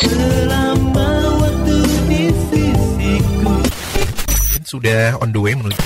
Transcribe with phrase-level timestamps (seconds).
[0.00, 1.08] selama
[1.40, 1.78] waktu
[2.10, 3.54] di sisiku
[4.66, 5.78] Sudah on the way menuju.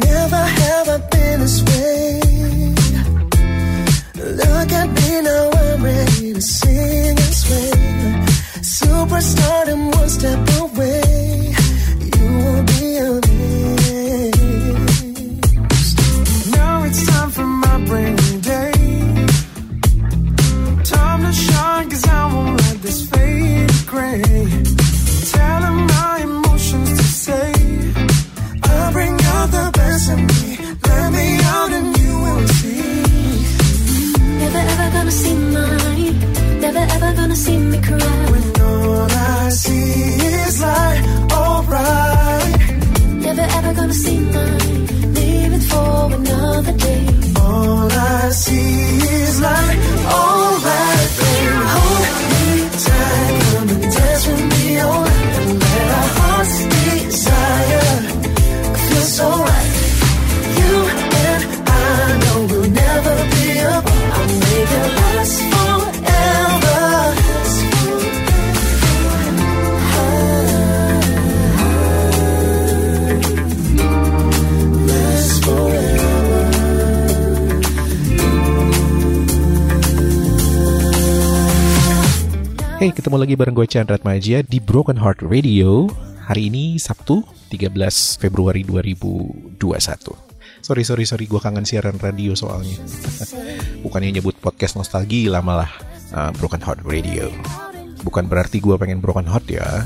[0.00, 1.99] Never have I been this way.
[6.40, 7.70] To sing and sway.
[8.78, 11.54] Superstardom one step away.
[12.16, 12.88] You will be.
[16.56, 17.76] Now it's time for my
[18.40, 18.72] day.
[20.84, 24.49] Time to shine, cause I won't let this fade gray.
[82.80, 85.84] Hey, ketemu lagi bareng gue Chandra Maja di Broken Heart Radio.
[86.24, 87.20] Hari ini Sabtu
[87.52, 87.76] 13
[88.16, 89.60] Februari 2021.
[90.64, 92.80] Sorry, sorry, sorry, gue kangen siaran radio soalnya.
[93.84, 95.68] Bukannya nyebut podcast nostalgia malah
[96.16, 97.28] uh, Broken Heart Radio.
[98.00, 99.84] Bukan berarti gue pengen Broken Heart ya.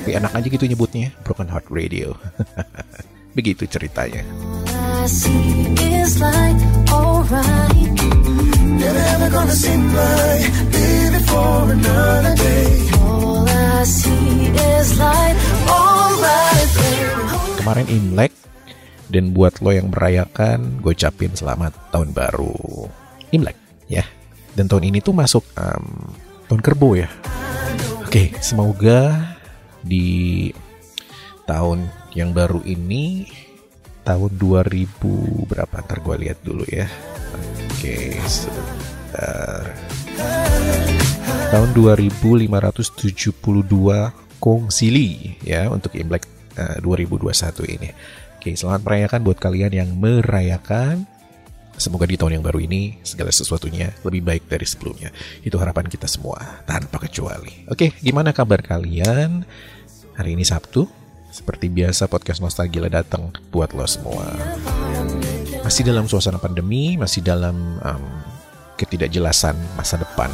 [0.00, 2.16] Tapi enak aja gitu nyebutnya, Broken Heart Radio.
[3.36, 4.24] Begitu ceritanya.
[8.82, 12.70] Never ever gonna seem like leave it for another day.
[12.98, 15.38] All I see is light,
[15.70, 17.62] alright, baby.
[17.62, 18.34] Kemarin Imlek
[19.06, 22.90] dan buat lo yang merayakan, gue ucapin selamat tahun baru
[23.30, 23.54] Imlek
[23.86, 24.02] ya.
[24.58, 25.86] Dan tahun ini tuh masuk em,
[26.50, 27.06] tahun kerbau ya.
[28.02, 29.38] Oke, semoga
[29.78, 30.50] di
[31.46, 31.86] tahun
[32.18, 33.30] yang baru ini
[34.02, 36.86] tahun 2000 berapa ntar gue lihat dulu ya.
[37.70, 39.64] Oke, sebentar.
[41.52, 43.42] Tahun 2572
[44.42, 46.26] Kongsili ya untuk Imlek
[46.58, 47.90] eh, 2021 ini.
[48.42, 51.06] Oke, selamat merayakan buat kalian yang merayakan.
[51.78, 55.14] Semoga di tahun yang baru ini segala sesuatunya lebih baik dari sebelumnya.
[55.46, 57.64] Itu harapan kita semua tanpa kecuali.
[57.70, 59.46] Oke, gimana kabar kalian?
[60.12, 60.84] Hari ini Sabtu,
[61.32, 64.28] seperti biasa podcast Nostalgia datang buat lo semua.
[65.64, 68.04] Masih dalam suasana pandemi, masih dalam em,
[68.76, 70.28] ketidakjelasan masa depan.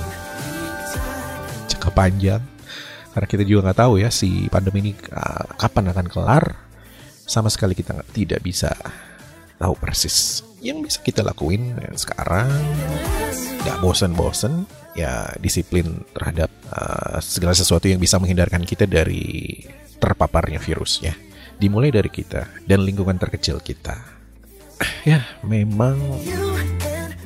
[1.71, 2.43] Jangka panjang.
[3.15, 6.45] Karena kita juga nggak tahu ya si pandemi ini uh, kapan akan kelar.
[7.29, 8.75] Sama sekali kita tidak bisa
[9.59, 10.43] tahu persis.
[10.59, 12.47] Yang bisa kita lakuin sekarang
[13.67, 19.59] nggak bosen-bosen ya disiplin terhadap uh, segala sesuatu yang bisa menghindarkan kita dari
[19.99, 21.15] terpaparnya virusnya.
[21.59, 23.99] Dimulai dari kita dan lingkungan terkecil kita.
[25.03, 25.99] Ya, memang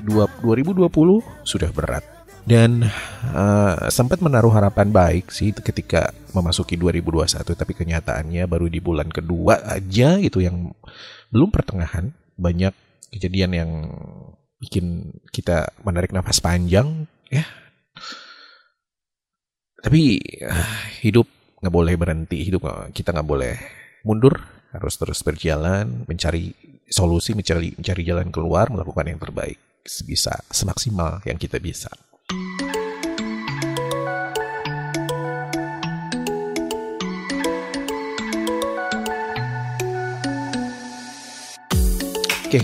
[0.02, 2.04] dua- 2020 sudah berat
[2.42, 2.90] dan
[3.30, 9.62] eh, sempat menaruh harapan baik sih ketika memasuki 2021 tapi kenyataannya baru di bulan kedua
[9.62, 10.74] aja gitu yang
[11.30, 12.74] belum pertengahan banyak
[13.14, 13.70] kejadian yang
[14.58, 17.46] bikin kita menarik nafas panjang ya
[19.82, 21.26] tapi eh, hidup
[21.62, 23.54] nggak boleh berhenti hidup kita nggak boleh
[24.02, 24.34] mundur
[24.74, 26.50] harus terus berjalan mencari
[26.90, 31.86] solusi mencari mencari jalan keluar melakukan yang terbaik sebisa semaksimal yang kita bisa.
[42.42, 42.60] Oke,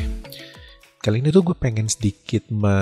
[0.99, 2.77] kali ini tuh gue pengen sedikit me,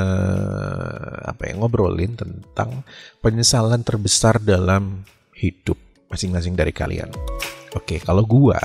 [1.29, 2.82] apa ya ngobrolin tentang
[3.20, 5.06] penyesalan terbesar dalam
[5.37, 7.11] hidup masing-masing dari kalian.
[7.75, 8.58] Oke, kalau gue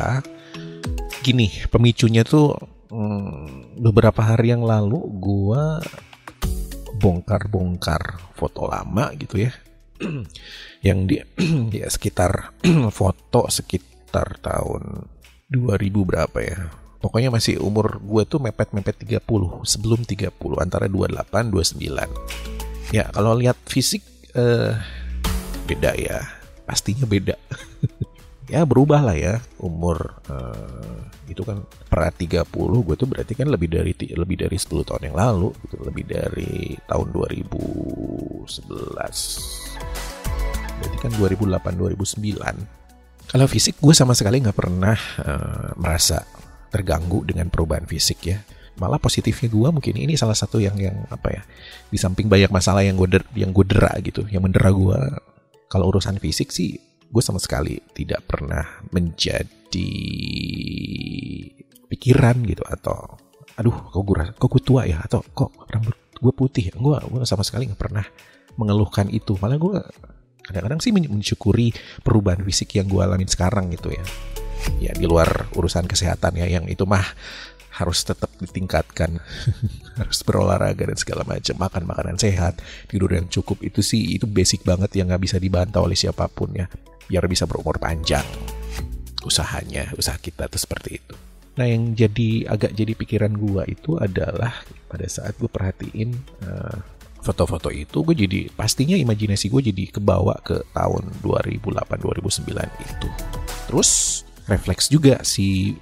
[1.21, 2.57] gini pemicunya tuh
[2.89, 5.63] hmm, beberapa hari yang lalu gue
[6.97, 9.51] bongkar-bongkar foto lama gitu ya,
[10.87, 11.21] yang di
[11.81, 12.57] ya sekitar
[12.97, 15.05] foto sekitar tahun
[15.51, 16.59] 2000 berapa ya
[17.01, 19.25] Pokoknya masih umur gue tuh mepet-mepet 30
[19.65, 24.05] Sebelum 30 Antara 28, 29 Ya kalau lihat fisik
[24.37, 24.77] eh
[25.67, 26.19] beda ya.
[26.65, 27.35] Pastinya beda.
[28.53, 33.71] ya berubah lah ya umur eh, itu kan per 30 gue tuh berarti kan lebih
[33.71, 38.51] dari lebih dari 10 tahun yang lalu gitu lebih dari tahun 2011
[40.83, 42.81] berarti kan 2008 2009
[43.31, 46.19] kalau fisik gue sama sekali nggak pernah eh, merasa
[46.67, 48.43] terganggu dengan perubahan fisik ya.
[48.75, 51.43] Malah positifnya gue mungkin ini salah satu yang yang apa ya
[51.87, 54.99] di samping banyak masalah yang gue yang gue dera gitu yang mendera gue
[55.71, 56.75] kalau urusan fisik sih
[57.07, 59.91] gue sama sekali tidak pernah menjadi
[61.87, 63.15] pikiran gitu atau
[63.55, 64.99] aduh kok gue kok gue tua ya?
[64.99, 68.03] Atau kok rambut gue putih gue gue sama sekali nggak pernah
[68.59, 69.39] mengeluhkan itu.
[69.39, 69.79] Malah gue
[70.43, 71.71] kadang-kadang sih men- mensyukuri
[72.03, 74.03] perubahan fisik yang gue alamin sekarang gitu ya.
[74.77, 77.03] Ya di luar urusan kesehatan ya yang itu mah
[77.81, 79.17] harus tetap ditingkatkan.
[79.99, 81.55] Harus berolahraga dan segala macam.
[81.57, 83.59] Makan makanan sehat tidur yang cukup.
[83.61, 86.65] Itu sih itu basic banget yang nggak bisa dibantah oleh siapa pun ya.
[87.09, 88.23] Biar bisa berumur panjang.
[89.21, 91.15] Usahanya usaha kita tuh seperti itu.
[91.59, 96.09] Nah yang jadi agak jadi pikiran gua itu adalah pada saat gue perhatiin
[96.47, 96.77] eh,
[97.21, 103.07] foto-foto itu gue jadi pastinya imajinasi gue jadi kebawa ke tahun 2008-2009 itu.
[103.69, 105.77] Terus refleks juga si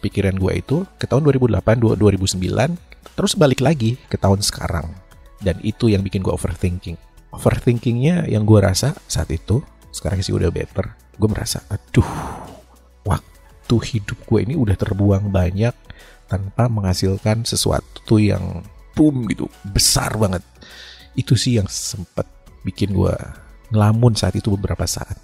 [0.00, 2.74] pikiran gue itu ke tahun 2008 du- 2009
[3.14, 4.88] terus balik lagi ke tahun sekarang.
[5.40, 6.96] Dan itu yang bikin gue overthinking.
[7.32, 10.86] Overthinkingnya yang gue rasa saat itu sekarang sih udah better
[11.20, 12.06] gue merasa aduh
[13.04, 15.74] waktu hidup gue ini udah terbuang banyak
[16.30, 18.64] tanpa menghasilkan sesuatu yang
[18.96, 20.42] boom gitu besar banget.
[21.12, 22.24] Itu sih yang sempat
[22.64, 23.12] bikin gue
[23.70, 25.18] ngelamun saat itu beberapa saat.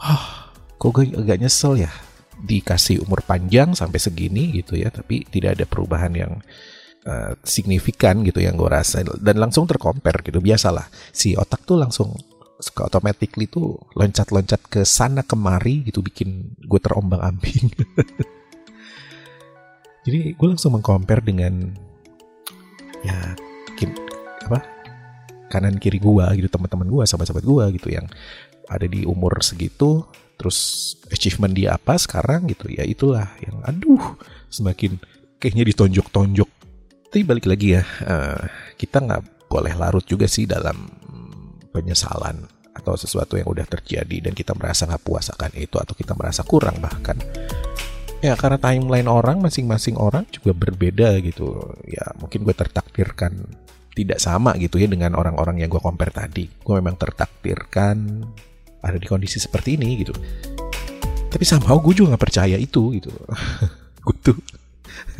[0.00, 1.92] Ah kok gue agak nyesel ya
[2.46, 6.32] dikasih umur panjang sampai segini gitu ya tapi tidak ada perubahan yang
[7.02, 9.02] eh, signifikan gitu yang gue rasa.
[9.02, 10.86] Dan langsung terkompar gitu biasalah.
[11.10, 12.14] Si otak tuh langsung
[12.56, 17.68] suka automatically tuh loncat-loncat ke sana kemari gitu bikin gue terombang ambing.
[20.06, 21.74] Jadi gue langsung mengcompare dengan
[23.04, 23.36] ya
[23.76, 24.00] kin-
[24.46, 24.76] apa
[25.50, 28.06] kanan kiri gua gitu teman-teman gua sahabat-sahabat gua gitu yang
[28.66, 30.02] ada di umur segitu
[30.36, 32.68] terus achievement dia apa sekarang gitu.
[32.68, 34.20] Ya itulah yang aduh
[34.52, 35.00] semakin
[35.40, 36.50] kayaknya ditonjok-tonjok.
[37.12, 38.40] Tapi balik lagi ya eh,
[38.76, 40.88] kita nggak boleh larut juga sih dalam
[41.72, 42.44] penyesalan
[42.76, 46.44] atau sesuatu yang udah terjadi dan kita merasa nggak puas akan itu atau kita merasa
[46.44, 47.16] kurang bahkan.
[48.24, 51.76] Ya karena timeline orang masing-masing orang juga berbeda gitu.
[51.88, 53.32] Ya mungkin gue tertakdirkan
[53.96, 56.48] tidak sama gitu ya dengan orang-orang yang gue compare tadi.
[56.60, 58.24] Gue memang tertakdirkan
[58.86, 60.14] ada di kondisi seperti ini gitu.
[61.26, 63.10] Tapi somehow gue juga nggak percaya itu gitu.
[64.06, 64.38] Gue tuh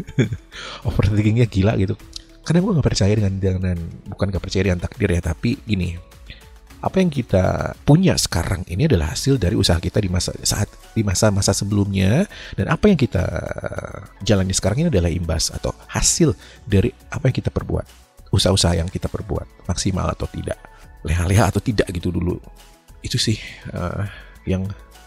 [0.89, 1.99] overthinkingnya gila gitu.
[2.47, 5.99] Karena gue nggak percaya dengan dengan bukan nggak percaya dengan takdir ya tapi gini
[6.87, 11.03] apa yang kita punya sekarang ini adalah hasil dari usaha kita di masa saat di
[11.03, 13.27] masa-masa sebelumnya dan apa yang kita
[14.23, 17.87] jalani sekarang ini adalah imbas atau hasil dari apa yang kita perbuat
[18.31, 20.61] usaha-usaha yang kita perbuat maksimal atau tidak
[21.03, 22.37] leha-leha atau tidak gitu dulu
[23.05, 23.39] itu sih
[23.73, 24.05] eh,
[24.49, 24.65] yang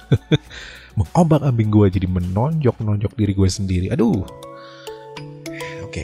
[1.00, 3.88] mengombang ambing gue jadi menonjok nonjok diri gue sendiri.
[3.94, 4.26] Aduh.
[5.86, 6.04] Oke.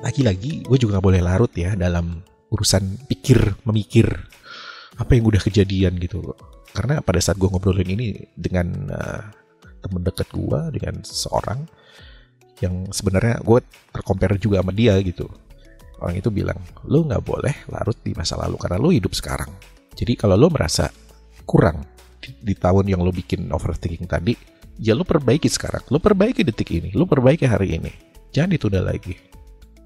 [0.00, 4.08] Lagi-lagi gue juga nggak boleh larut ya dalam urusan pikir memikir
[4.98, 6.34] apa yang udah kejadian gitu
[6.72, 9.22] karena pada saat gue ngobrolin ini dengan eh,
[9.84, 11.62] temen dekat gue dengan seorang
[12.58, 13.58] yang sebenarnya gue
[13.94, 15.28] tercompare juga sama dia gitu.
[15.98, 19.50] Orang itu bilang lo nggak boleh larut di masa lalu karena lo hidup sekarang
[19.98, 20.94] jadi kalau lo merasa
[21.42, 21.82] kurang
[22.22, 24.38] di, di tahun yang lo bikin overthinking tadi
[24.78, 25.82] ya lo perbaiki sekarang.
[25.90, 27.90] Lo perbaiki detik ini lo perbaiki hari ini.
[28.30, 29.18] Jangan ditunda lagi.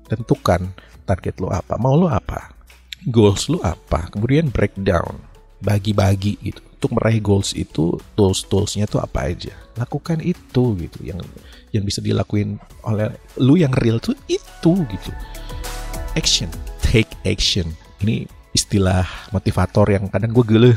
[0.04, 0.69] Tentukan
[1.09, 2.52] target lo apa mau lo apa
[3.09, 5.16] goals lo apa kemudian breakdown
[5.64, 6.61] bagi-bagi gitu.
[6.83, 9.54] Untuk meraih goals itu tools toolsnya tuh apa aja.
[9.81, 10.99] Lakukan itu gitu.
[11.00, 11.25] Yang
[11.73, 15.11] yang bisa dilakuin oleh lu yang real tuh itu gitu.
[16.19, 16.50] Action.
[16.85, 17.71] Take action.
[18.02, 20.73] Ini istilah motivator yang kadang gue gele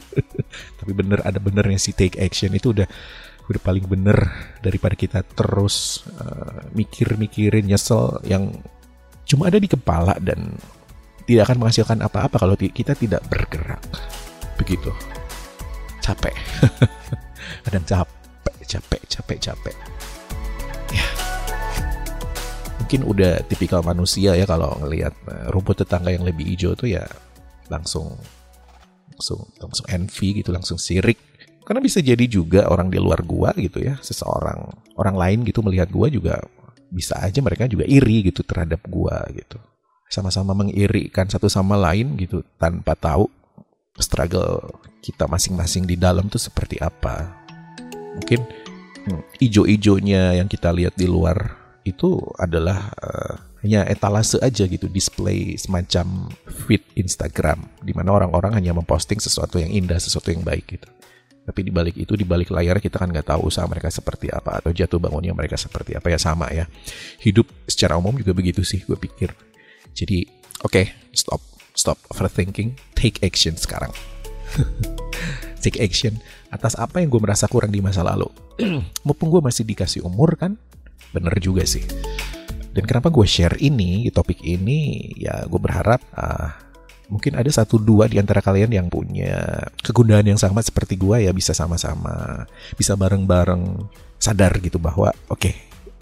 [0.80, 2.88] tapi bener ada benernya sih take action itu udah
[3.50, 4.16] udah paling bener
[4.62, 8.52] daripada kita terus uh, mikir-mikirin nyesel yang
[9.26, 10.54] cuma ada di kepala dan
[11.26, 13.82] tidak akan menghasilkan apa-apa kalau kita tidak bergerak.
[14.58, 14.90] Begitu.
[16.02, 16.34] Capek.
[17.66, 18.20] Kadang capek
[18.70, 19.76] capek capek capek
[22.90, 27.06] mungkin udah tipikal manusia ya kalau ngelihat eh, rumput tetangga yang lebih hijau tuh ya
[27.70, 28.18] langsung
[29.14, 31.14] langsung langsung envy gitu langsung sirik
[31.62, 35.86] karena bisa jadi juga orang di luar gua gitu ya seseorang orang lain gitu melihat
[35.86, 36.42] gua juga
[36.90, 39.62] bisa aja mereka juga iri gitu terhadap gua gitu
[40.10, 43.30] sama-sama mengirikan satu sama lain gitu tanpa tahu
[44.02, 47.38] struggle kita masing-masing di dalam tuh seperti apa.
[48.18, 48.40] Mungkin
[49.06, 51.59] hmm, ijo-ijonya yang kita lihat di luar
[51.90, 56.32] itu adalah eh, hanya etalase aja gitu, display semacam
[56.64, 60.88] feed Instagram di mana orang-orang hanya memposting sesuatu yang indah, sesuatu yang baik gitu.
[61.44, 64.62] Tapi di balik itu, di balik layar kita kan nggak tahu usaha mereka seperti apa
[64.62, 66.64] atau jatuh bangunnya mereka seperti apa ya sama ya.
[67.20, 69.34] Hidup secara umum juga begitu sih, gue pikir.
[69.92, 70.24] Jadi,
[70.62, 71.42] oke, okay, stop,
[71.74, 73.90] stop overthinking, take action sekarang.
[75.64, 76.16] take action
[76.54, 78.30] atas apa yang gue merasa kurang di masa lalu.
[79.06, 80.54] Mumpung gue masih dikasih umur kan,
[81.10, 81.82] bener juga sih.
[82.70, 86.54] Dan kenapa gue share ini, topik ini, ya gue berharap uh,
[87.10, 91.34] mungkin ada satu dua di antara kalian yang punya kegundahan yang sama seperti gue ya
[91.34, 92.46] bisa sama-sama,
[92.78, 93.90] bisa bareng-bareng
[94.22, 95.54] sadar gitu bahwa oke, okay,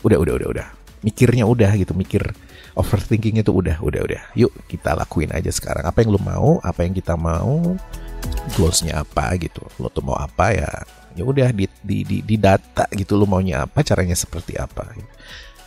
[0.05, 0.69] udah udah udah udah,
[1.00, 2.29] mikirnya udah gitu, mikir
[2.77, 4.23] overthinking itu udah udah udah.
[4.37, 5.88] Yuk kita lakuin aja sekarang.
[5.88, 7.75] Apa yang lo mau apa yang kita mau
[8.55, 9.65] goalsnya apa gitu.
[9.83, 10.71] Lo tuh mau apa ya
[11.17, 14.93] ya udah di, di, di, di data gitu lo maunya apa caranya seperti apa.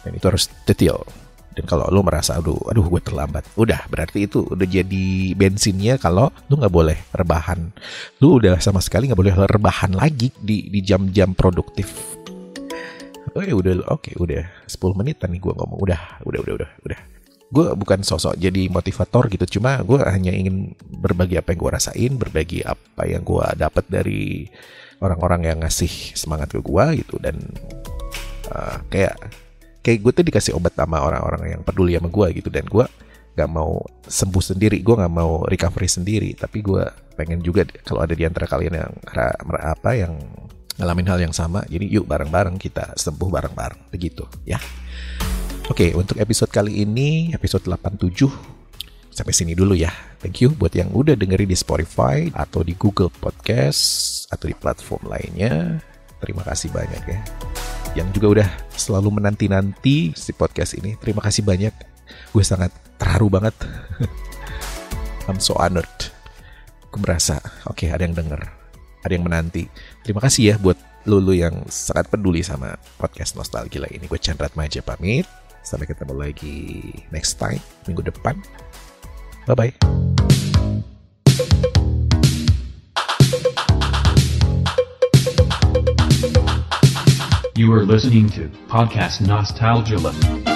[0.02, 1.06] Dan itu harus detail.
[1.52, 3.44] Dan kalau lo merasa aduh aduh gue terlambat.
[3.60, 7.76] Udah berarti itu udah jadi bensinnya kalau lo nggak boleh rebahan.
[8.24, 11.92] Lo udah sama sekali nggak boleh rebahan lagi di di jam-jam produktif.
[13.32, 15.80] Oh ya udah oke okay, udah 10 menit nih gue ngomong.
[15.80, 17.00] Udah udah udah udah udah.
[17.52, 22.12] Gue bukan sosok jadi motivator gitu cuma gue hanya ingin berbagi apa yang gue rasain
[22.16, 24.48] berbagi apa yang gue dapat dari
[25.01, 27.41] orang-orang yang ngasih semangat ke gue gitu dan
[28.53, 29.17] uh, kayak
[29.81, 32.86] kayak gue tuh dikasih obat sama orang-orang yang peduli sama gue gitu dan gue
[33.31, 36.84] gak mau sembuh sendiri gue gak mau recovery sendiri tapi gue
[37.17, 38.93] pengen juga kalau ada di antara kalian yang
[39.58, 40.13] apa yang
[40.81, 41.62] ngalamin hal yang sama.
[41.70, 43.93] Jadi yuk bareng-bareng kita sembuh bareng-bareng.
[43.93, 44.58] Begitu ya.
[45.70, 48.27] Oke, untuk episode kali ini, episode 87,
[49.13, 49.93] sampai sini dulu ya.
[50.20, 55.12] Thank you buat yang udah dengerin di Spotify atau di Google Podcast atau di platform
[55.12, 55.84] lainnya.
[56.24, 57.20] Terima kasih banyak ya.
[57.94, 60.96] Yang juga udah selalu menanti-nanti si podcast ini.
[60.98, 61.74] Terima kasih banyak.
[62.32, 63.54] Gue sangat terharu banget.
[65.28, 65.92] I'm so honored.
[66.88, 68.62] Gue merasa, oke okay, ada yang denger
[69.02, 69.66] ada yang menanti.
[70.06, 70.78] Terima kasih ya buat
[71.10, 74.06] lulu yang sangat peduli sama podcast Nostalgia ini.
[74.06, 75.26] Gue Chandra Maja pamit.
[75.62, 78.34] Sampai ketemu lagi next time, minggu depan.
[79.46, 80.11] Bye-bye.
[87.62, 90.50] You are listening to Podcast Nostalgia.